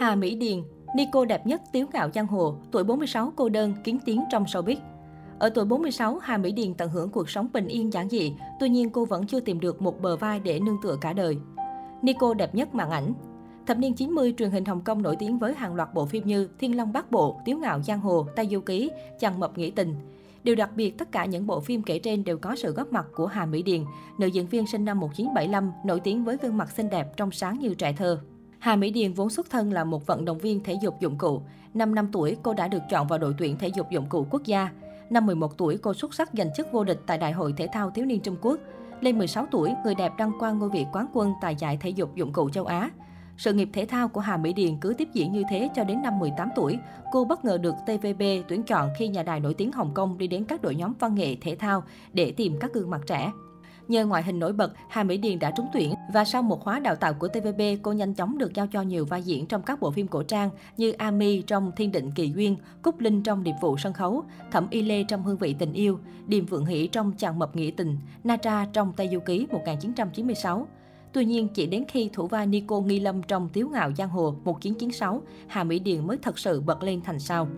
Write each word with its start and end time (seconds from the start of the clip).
Hà 0.00 0.14
Mỹ 0.14 0.34
Điền, 0.34 0.62
Nico 0.96 1.24
đẹp 1.24 1.46
nhất 1.46 1.62
tiếu 1.72 1.86
ngạo 1.92 2.10
giang 2.14 2.26
hồ, 2.26 2.54
tuổi 2.70 2.84
46 2.84 3.32
cô 3.36 3.48
đơn, 3.48 3.74
kiến 3.84 3.98
tiếng 4.04 4.24
trong 4.30 4.44
showbiz. 4.44 4.76
Ở 5.38 5.50
tuổi 5.50 5.64
46, 5.64 6.18
Hà 6.18 6.36
Mỹ 6.36 6.52
Điền 6.52 6.74
tận 6.74 6.90
hưởng 6.90 7.10
cuộc 7.10 7.30
sống 7.30 7.48
bình 7.52 7.68
yên 7.68 7.92
giản 7.92 8.08
dị, 8.08 8.34
tuy 8.60 8.68
nhiên 8.68 8.90
cô 8.90 9.04
vẫn 9.04 9.26
chưa 9.26 9.40
tìm 9.40 9.60
được 9.60 9.82
một 9.82 10.00
bờ 10.00 10.16
vai 10.16 10.40
để 10.40 10.60
nương 10.60 10.76
tựa 10.82 10.96
cả 11.00 11.12
đời. 11.12 11.36
Nico 12.02 12.34
đẹp 12.34 12.54
nhất 12.54 12.74
màn 12.74 12.90
ảnh. 12.90 13.12
Thập 13.66 13.78
niên 13.78 13.94
90, 13.94 14.34
truyền 14.38 14.50
hình 14.50 14.64
Hồng 14.64 14.80
Kông 14.80 15.02
nổi 15.02 15.16
tiếng 15.16 15.38
với 15.38 15.54
hàng 15.54 15.74
loạt 15.74 15.94
bộ 15.94 16.06
phim 16.06 16.26
như 16.26 16.48
Thiên 16.58 16.76
Long 16.76 16.92
Bát 16.92 17.10
Bộ, 17.10 17.40
Tiếu 17.44 17.58
Ngạo 17.58 17.82
Giang 17.82 18.00
Hồ, 18.00 18.26
Tây 18.36 18.48
Du 18.50 18.60
Ký, 18.60 18.90
Chàng 19.18 19.40
Mập 19.40 19.58
Nghĩa 19.58 19.70
Tình. 19.70 19.94
Điều 20.44 20.54
đặc 20.54 20.70
biệt, 20.76 20.98
tất 20.98 21.12
cả 21.12 21.24
những 21.24 21.46
bộ 21.46 21.60
phim 21.60 21.82
kể 21.82 21.98
trên 21.98 22.24
đều 22.24 22.38
có 22.38 22.56
sự 22.56 22.72
góp 22.72 22.92
mặt 22.92 23.06
của 23.14 23.26
Hà 23.26 23.46
Mỹ 23.46 23.62
Điền, 23.62 23.84
nữ 24.18 24.26
diễn 24.26 24.46
viên 24.46 24.66
sinh 24.66 24.84
năm 24.84 25.00
1975, 25.00 25.72
nổi 25.84 26.00
tiếng 26.00 26.24
với 26.24 26.36
gương 26.42 26.56
mặt 26.56 26.70
xinh 26.70 26.90
đẹp 26.90 27.16
trong 27.16 27.30
sáng 27.30 27.58
như 27.58 27.74
trẻ 27.74 27.92
thơ. 27.92 28.20
Hà 28.60 28.76
Mỹ 28.76 28.90
Điền 28.90 29.12
vốn 29.12 29.30
xuất 29.30 29.50
thân 29.50 29.72
là 29.72 29.84
một 29.84 30.06
vận 30.06 30.24
động 30.24 30.38
viên 30.38 30.62
thể 30.64 30.76
dục 30.82 31.00
dụng 31.00 31.18
cụ. 31.18 31.42
Năm 31.74 31.94
năm 31.94 32.08
tuổi, 32.12 32.36
cô 32.42 32.54
đã 32.54 32.68
được 32.68 32.82
chọn 32.90 33.06
vào 33.06 33.18
đội 33.18 33.34
tuyển 33.38 33.58
thể 33.58 33.68
dục 33.68 33.90
dụng 33.90 34.06
cụ 34.08 34.26
quốc 34.30 34.42
gia. 34.44 34.68
Năm 35.10 35.26
11 35.26 35.58
tuổi, 35.58 35.78
cô 35.78 35.94
xuất 35.94 36.14
sắc 36.14 36.30
giành 36.32 36.50
chức 36.56 36.72
vô 36.72 36.84
địch 36.84 37.00
tại 37.06 37.18
Đại 37.18 37.32
hội 37.32 37.54
Thể 37.56 37.68
thao 37.72 37.90
Thiếu 37.90 38.04
niên 38.04 38.20
Trung 38.20 38.36
Quốc. 38.40 38.58
Lên 39.00 39.18
16 39.18 39.46
tuổi, 39.50 39.72
người 39.84 39.94
đẹp 39.94 40.12
đăng 40.18 40.32
quang 40.38 40.58
ngôi 40.58 40.68
vị 40.68 40.86
quán 40.92 41.06
quân 41.12 41.32
tại 41.40 41.56
giải 41.58 41.78
thể 41.80 41.90
dục 41.90 42.14
dụng 42.14 42.32
cụ 42.32 42.50
châu 42.50 42.64
Á. 42.64 42.90
Sự 43.36 43.52
nghiệp 43.52 43.68
thể 43.72 43.86
thao 43.86 44.08
của 44.08 44.20
Hà 44.20 44.36
Mỹ 44.36 44.52
Điền 44.52 44.76
cứ 44.80 44.94
tiếp 44.98 45.08
diễn 45.12 45.32
như 45.32 45.42
thế 45.50 45.68
cho 45.74 45.84
đến 45.84 46.02
năm 46.02 46.18
18 46.18 46.48
tuổi. 46.56 46.78
Cô 47.12 47.24
bất 47.24 47.44
ngờ 47.44 47.58
được 47.58 47.74
TVB 47.86 48.22
tuyển 48.48 48.62
chọn 48.62 48.88
khi 48.98 49.08
nhà 49.08 49.22
đài 49.22 49.40
nổi 49.40 49.54
tiếng 49.54 49.72
Hồng 49.72 49.90
Kông 49.94 50.18
đi 50.18 50.26
đến 50.26 50.44
các 50.44 50.62
đội 50.62 50.74
nhóm 50.74 50.92
văn 50.98 51.14
nghệ 51.14 51.36
thể 51.40 51.56
thao 51.56 51.82
để 52.12 52.32
tìm 52.32 52.56
các 52.60 52.72
gương 52.72 52.90
mặt 52.90 53.00
trẻ. 53.06 53.32
Nhờ 53.88 54.06
ngoại 54.06 54.22
hình 54.22 54.38
nổi 54.38 54.52
bật, 54.52 54.72
Hà 54.88 55.02
Mỹ 55.02 55.16
Điền 55.16 55.38
đã 55.38 55.50
trúng 55.50 55.66
tuyển 55.72 55.94
và 56.12 56.24
sau 56.24 56.42
một 56.42 56.60
khóa 56.60 56.78
đào 56.78 56.96
tạo 56.96 57.14
của 57.14 57.28
TVB, 57.28 57.60
cô 57.82 57.92
nhanh 57.92 58.14
chóng 58.14 58.38
được 58.38 58.54
giao 58.54 58.66
cho 58.66 58.82
nhiều 58.82 59.04
vai 59.04 59.22
diễn 59.22 59.46
trong 59.46 59.62
các 59.62 59.80
bộ 59.80 59.90
phim 59.90 60.08
cổ 60.08 60.22
trang 60.22 60.50
như 60.76 60.92
Ami 60.92 61.42
trong 61.42 61.72
Thiên 61.76 61.92
định 61.92 62.10
kỳ 62.14 62.32
duyên, 62.36 62.56
Cúc 62.82 63.00
Linh 63.00 63.22
trong 63.22 63.42
Điệp 63.42 63.54
vụ 63.60 63.76
sân 63.78 63.92
khấu, 63.92 64.24
Thẩm 64.50 64.66
Y 64.70 64.82
Lê 64.82 65.04
trong 65.04 65.22
Hương 65.22 65.36
vị 65.36 65.54
tình 65.58 65.72
yêu, 65.72 65.98
Điềm 66.26 66.46
Vượng 66.46 66.66
Hỷ 66.66 66.86
trong 66.86 67.12
Chàng 67.12 67.38
mập 67.38 67.56
nghĩa 67.56 67.70
tình, 67.76 67.98
Natra 68.24 68.66
trong 68.72 68.92
Tây 68.96 69.08
Du 69.12 69.20
ký 69.20 69.46
1996. 69.52 70.66
Tuy 71.12 71.24
nhiên, 71.24 71.48
chỉ 71.48 71.66
đến 71.66 71.84
khi 71.88 72.10
thủ 72.12 72.26
vai 72.26 72.46
Nico 72.46 72.80
Nghi 72.80 73.00
Lâm 73.00 73.22
trong 73.22 73.48
Tiếu 73.52 73.68
Ngạo 73.68 73.92
Giang 73.96 74.08
Hồ 74.08 74.34
1996, 74.44 75.22
Hà 75.46 75.64
Mỹ 75.64 75.78
Điền 75.78 76.06
mới 76.06 76.18
thật 76.22 76.38
sự 76.38 76.60
bật 76.60 76.82
lên 76.82 77.00
thành 77.04 77.20
sao. 77.20 77.48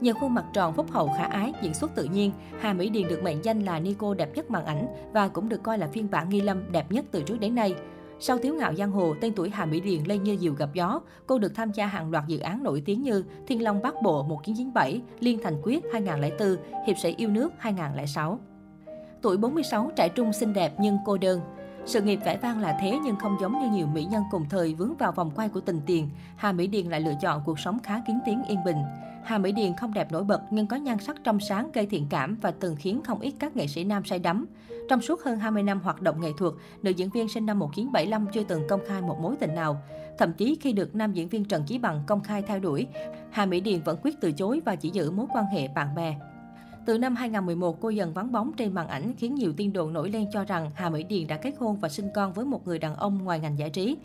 Nhờ 0.00 0.12
khuôn 0.20 0.34
mặt 0.34 0.44
tròn 0.52 0.74
phúc 0.74 0.86
hậu 0.90 1.10
khả 1.16 1.24
ái, 1.24 1.52
diễn 1.62 1.74
xuất 1.74 1.94
tự 1.94 2.04
nhiên, 2.04 2.32
Hà 2.60 2.72
Mỹ 2.72 2.88
Điền 2.88 3.08
được 3.08 3.22
mệnh 3.22 3.44
danh 3.44 3.60
là 3.60 3.80
Nico 3.80 4.14
đẹp 4.14 4.30
nhất 4.34 4.50
màn 4.50 4.64
ảnh 4.64 4.86
và 5.12 5.28
cũng 5.28 5.48
được 5.48 5.62
coi 5.62 5.78
là 5.78 5.86
phiên 5.86 6.10
bản 6.10 6.28
nghi 6.28 6.40
lâm 6.40 6.72
đẹp 6.72 6.92
nhất 6.92 7.04
từ 7.10 7.22
trước 7.22 7.40
đến 7.40 7.54
nay. 7.54 7.74
Sau 8.20 8.38
thiếu 8.38 8.54
Ngạo 8.54 8.74
Giang 8.74 8.90
Hồ, 8.90 9.14
tên 9.20 9.32
tuổi 9.36 9.50
Hà 9.50 9.64
Mỹ 9.64 9.80
Điền 9.80 10.04
lên 10.04 10.22
như 10.22 10.36
diều 10.36 10.52
gặp 10.52 10.68
gió. 10.74 11.00
Cô 11.26 11.38
được 11.38 11.54
tham 11.54 11.72
gia 11.72 11.86
hàng 11.86 12.10
loạt 12.10 12.26
dự 12.26 12.38
án 12.38 12.62
nổi 12.62 12.82
tiếng 12.86 13.02
như 13.02 13.24
Thiên 13.46 13.62
Long 13.62 13.82
Bát 13.82 13.94
Bộ 14.02 14.22
1997, 14.22 15.00
Liên 15.20 15.38
Thành 15.42 15.60
Quyết 15.62 15.84
2004, 15.92 16.56
Hiệp 16.86 16.96
sĩ 17.02 17.14
yêu 17.16 17.28
nước 17.28 17.52
2006. 17.58 18.38
Tuổi 19.22 19.36
46 19.36 19.90
trẻ 19.96 20.08
trung 20.08 20.32
xinh 20.32 20.52
đẹp 20.52 20.72
nhưng 20.78 20.98
cô 21.06 21.18
đơn. 21.18 21.40
Sự 21.84 22.02
nghiệp 22.02 22.18
vẻ 22.24 22.36
vang 22.36 22.60
là 22.60 22.78
thế 22.80 22.98
nhưng 23.04 23.16
không 23.16 23.36
giống 23.40 23.60
như 23.60 23.76
nhiều 23.76 23.86
mỹ 23.86 24.04
nhân 24.04 24.22
cùng 24.30 24.44
thời 24.50 24.74
vướng 24.74 24.96
vào 24.96 25.12
vòng 25.12 25.30
quay 25.36 25.48
của 25.48 25.60
tình 25.60 25.80
tiền. 25.86 26.08
Hà 26.36 26.52
Mỹ 26.52 26.66
Điền 26.66 26.86
lại 26.86 27.00
lựa 27.00 27.14
chọn 27.20 27.42
cuộc 27.46 27.58
sống 27.58 27.78
khá 27.82 28.02
kiến 28.06 28.18
tiếng 28.26 28.42
yên 28.48 28.58
bình. 28.64 28.76
Hà 29.30 29.38
Mỹ 29.38 29.52
Điền 29.52 29.76
không 29.76 29.94
đẹp 29.94 30.12
nổi 30.12 30.24
bật 30.24 30.40
nhưng 30.50 30.66
có 30.66 30.76
nhan 30.76 30.98
sắc 30.98 31.16
trong 31.24 31.40
sáng 31.40 31.70
gây 31.72 31.86
thiện 31.86 32.06
cảm 32.10 32.36
và 32.42 32.50
từng 32.50 32.76
khiến 32.76 33.00
không 33.04 33.20
ít 33.20 33.34
các 33.38 33.56
nghệ 33.56 33.66
sĩ 33.66 33.84
nam 33.84 34.04
say 34.04 34.18
đắm. 34.18 34.46
Trong 34.88 35.00
suốt 35.00 35.22
hơn 35.22 35.38
20 35.38 35.62
năm 35.62 35.80
hoạt 35.80 36.02
động 36.02 36.20
nghệ 36.20 36.30
thuật, 36.38 36.54
nữ 36.82 36.90
diễn 36.90 37.10
viên 37.10 37.28
sinh 37.28 37.46
năm 37.46 37.58
1975 37.58 38.26
chưa 38.32 38.42
từng 38.44 38.62
công 38.68 38.80
khai 38.86 39.02
một 39.02 39.18
mối 39.20 39.36
tình 39.40 39.54
nào. 39.54 39.82
Thậm 40.18 40.32
chí 40.32 40.56
khi 40.60 40.72
được 40.72 40.94
nam 40.94 41.12
diễn 41.12 41.28
viên 41.28 41.44
Trần 41.44 41.64
Chí 41.66 41.78
Bằng 41.78 42.02
công 42.06 42.20
khai 42.20 42.42
theo 42.42 42.58
đuổi, 42.58 42.86
Hà 43.30 43.46
Mỹ 43.46 43.60
Điền 43.60 43.82
vẫn 43.82 43.98
quyết 44.02 44.20
từ 44.20 44.32
chối 44.32 44.60
và 44.64 44.76
chỉ 44.76 44.90
giữ 44.90 45.10
mối 45.10 45.26
quan 45.32 45.44
hệ 45.44 45.68
bạn 45.68 45.94
bè. 45.94 46.14
Từ 46.86 46.98
năm 46.98 47.16
2011, 47.16 47.80
cô 47.80 47.88
dần 47.88 48.12
vắng 48.12 48.32
bóng 48.32 48.52
trên 48.56 48.74
màn 48.74 48.88
ảnh 48.88 49.14
khiến 49.16 49.34
nhiều 49.34 49.52
tin 49.56 49.72
đồn 49.72 49.92
nổi 49.92 50.10
lên 50.10 50.26
cho 50.32 50.44
rằng 50.44 50.70
Hà 50.74 50.90
Mỹ 50.90 51.02
Điền 51.02 51.26
đã 51.26 51.36
kết 51.36 51.54
hôn 51.58 51.76
và 51.76 51.88
sinh 51.88 52.08
con 52.14 52.32
với 52.32 52.44
một 52.44 52.66
người 52.66 52.78
đàn 52.78 52.96
ông 52.96 53.24
ngoài 53.24 53.40
ngành 53.40 53.58
giải 53.58 53.70
trí. 53.70 53.96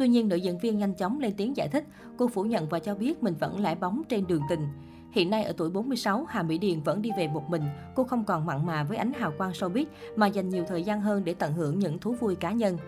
Tuy 0.00 0.08
nhiên, 0.08 0.28
nữ 0.28 0.36
diễn 0.36 0.58
viên 0.58 0.78
nhanh 0.78 0.94
chóng 0.94 1.20
lên 1.20 1.32
tiếng 1.36 1.56
giải 1.56 1.68
thích, 1.68 1.84
cô 2.16 2.28
phủ 2.28 2.42
nhận 2.42 2.68
và 2.68 2.78
cho 2.78 2.94
biết 2.94 3.22
mình 3.22 3.34
vẫn 3.40 3.60
lãi 3.60 3.74
bóng 3.74 4.02
trên 4.08 4.26
đường 4.26 4.42
tình. 4.48 4.68
Hiện 5.12 5.30
nay 5.30 5.44
ở 5.44 5.52
tuổi 5.56 5.70
46, 5.70 6.24
Hà 6.28 6.42
Mỹ 6.42 6.58
Điền 6.58 6.80
vẫn 6.80 7.02
đi 7.02 7.10
về 7.16 7.28
một 7.28 7.50
mình. 7.50 7.62
Cô 7.94 8.04
không 8.04 8.24
còn 8.24 8.46
mặn 8.46 8.66
mà 8.66 8.84
với 8.84 8.96
ánh 8.96 9.12
hào 9.12 9.32
quang 9.38 9.50
showbiz 9.50 9.84
mà 10.16 10.26
dành 10.26 10.48
nhiều 10.48 10.64
thời 10.68 10.82
gian 10.82 11.00
hơn 11.00 11.24
để 11.24 11.34
tận 11.34 11.52
hưởng 11.52 11.78
những 11.78 11.98
thú 11.98 12.12
vui 12.20 12.34
cá 12.34 12.50
nhân. 12.50 12.78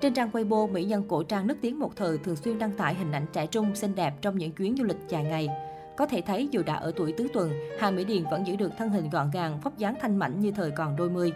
Trên 0.00 0.14
trang 0.14 0.30
Weibo, 0.30 0.72
mỹ 0.72 0.84
nhân 0.84 1.04
cổ 1.08 1.22
trang 1.22 1.46
nức 1.46 1.58
tiếng 1.60 1.78
một 1.78 1.96
thời 1.96 2.18
thường 2.18 2.36
xuyên 2.36 2.58
đăng 2.58 2.72
tải 2.72 2.94
hình 2.94 3.12
ảnh 3.12 3.26
trẻ 3.32 3.46
trung 3.46 3.74
xinh 3.74 3.94
đẹp 3.94 4.14
trong 4.22 4.38
những 4.38 4.52
chuyến 4.52 4.76
du 4.76 4.84
lịch 4.84 4.98
dài 5.08 5.24
ngày. 5.24 5.48
Có 5.96 6.06
thể 6.06 6.20
thấy 6.20 6.48
dù 6.50 6.62
đã 6.66 6.74
ở 6.74 6.92
tuổi 6.96 7.12
tứ 7.12 7.28
tuần, 7.32 7.50
Hà 7.78 7.90
Mỹ 7.90 8.04
Điền 8.04 8.24
vẫn 8.30 8.46
giữ 8.46 8.56
được 8.56 8.72
thân 8.78 8.88
hình 8.88 9.10
gọn 9.10 9.30
gàng, 9.30 9.60
vóc 9.60 9.78
dáng 9.78 9.94
thanh 10.00 10.16
mảnh 10.16 10.40
như 10.40 10.50
thời 10.50 10.70
còn 10.70 10.96
đôi 10.96 11.10
mươi. 11.10 11.32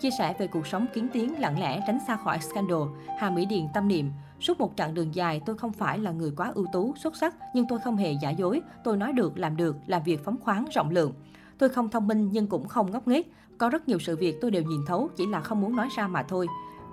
Chia 0.00 0.10
sẻ 0.18 0.34
về 0.38 0.46
cuộc 0.46 0.66
sống 0.66 0.86
kiến 0.94 1.08
tiến 1.12 1.40
lặng 1.40 1.60
lẽ 1.60 1.80
tránh 1.86 1.98
xa 2.06 2.16
khỏi 2.16 2.38
scandal, 2.38 2.82
Hà 3.18 3.30
Mỹ 3.30 3.46
Điền 3.46 3.64
tâm 3.74 3.88
niệm, 3.88 4.10
suốt 4.40 4.60
một 4.60 4.72
chặng 4.76 4.94
đường 4.94 5.14
dài 5.14 5.40
tôi 5.46 5.58
không 5.58 5.72
phải 5.72 5.98
là 5.98 6.10
người 6.10 6.32
quá 6.36 6.52
ưu 6.54 6.66
tú, 6.72 6.94
xuất 6.96 7.16
sắc, 7.16 7.34
nhưng 7.54 7.66
tôi 7.68 7.78
không 7.84 7.96
hề 7.96 8.12
giả 8.12 8.30
dối, 8.30 8.60
tôi 8.84 8.96
nói 8.96 9.12
được, 9.12 9.38
làm 9.38 9.56
được, 9.56 9.76
làm 9.86 10.02
việc 10.02 10.24
phóng 10.24 10.36
khoáng, 10.40 10.64
rộng 10.74 10.90
lượng. 10.90 11.12
Tôi 11.58 11.68
không 11.68 11.88
thông 11.88 12.06
minh 12.06 12.28
nhưng 12.32 12.46
cũng 12.46 12.68
không 12.68 12.90
ngốc 12.90 13.08
nghếch, 13.08 13.26
có 13.58 13.68
rất 13.68 13.88
nhiều 13.88 13.98
sự 13.98 14.16
việc 14.16 14.40
tôi 14.40 14.50
đều 14.50 14.62
nhìn 14.62 14.80
thấu, 14.86 15.08
chỉ 15.16 15.26
là 15.26 15.40
không 15.40 15.60
muốn 15.60 15.76
nói 15.76 15.88
ra 15.96 16.08
mà 16.08 16.22
thôi. 16.22 16.46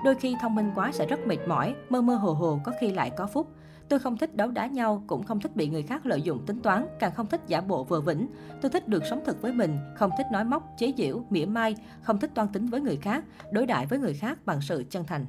Đôi 0.03 0.15
khi 0.15 0.35
thông 0.41 0.55
minh 0.55 0.71
quá 0.75 0.91
sẽ 0.91 1.05
rất 1.05 1.27
mệt 1.27 1.37
mỏi, 1.47 1.75
mơ 1.89 2.01
mơ 2.01 2.15
hồ 2.15 2.33
hồ 2.33 2.59
có 2.63 2.71
khi 2.79 2.91
lại 2.91 3.11
có 3.17 3.27
phúc. 3.27 3.47
Tôi 3.89 3.99
không 3.99 4.17
thích 4.17 4.35
đấu 4.35 4.51
đá 4.51 4.67
nhau, 4.67 5.03
cũng 5.07 5.23
không 5.23 5.39
thích 5.39 5.55
bị 5.55 5.67
người 5.67 5.83
khác 5.83 6.05
lợi 6.05 6.21
dụng 6.21 6.45
tính 6.45 6.59
toán, 6.61 6.87
càng 6.99 7.11
không 7.15 7.27
thích 7.27 7.41
giả 7.47 7.61
bộ 7.61 7.83
vừa 7.83 8.01
vĩnh. 8.01 8.27
Tôi 8.61 8.71
thích 8.71 8.87
được 8.87 9.03
sống 9.09 9.21
thật 9.25 9.41
với 9.41 9.53
mình, 9.53 9.77
không 9.95 10.11
thích 10.17 10.27
nói 10.31 10.43
móc, 10.43 10.63
chế 10.77 10.93
giễu, 10.97 11.23
mỉa 11.29 11.45
mai, 11.45 11.75
không 12.01 12.19
thích 12.19 12.31
toan 12.35 12.47
tính 12.47 12.65
với 12.65 12.81
người 12.81 12.97
khác, 12.97 13.23
đối 13.51 13.65
đãi 13.65 13.85
với 13.85 13.99
người 13.99 14.13
khác 14.13 14.45
bằng 14.45 14.61
sự 14.61 14.83
chân 14.89 15.03
thành. 15.07 15.25